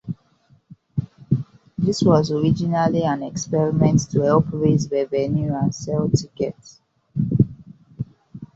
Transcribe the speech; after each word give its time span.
This 1.77 2.01
was 2.01 2.31
originally 2.31 3.03
an 3.03 3.21
experiment 3.21 4.09
to 4.09 4.21
help 4.21 4.45
raise 4.51 4.89
revenue 4.89 5.53
and 5.53 5.75
sell 5.75 6.09
tickets. 6.09 6.81